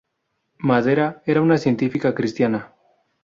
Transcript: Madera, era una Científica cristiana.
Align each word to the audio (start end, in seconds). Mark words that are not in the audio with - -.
Madera, 0.57 1.21
era 1.27 1.43
una 1.43 1.59
Científica 1.59 2.15
cristiana. 2.15 2.73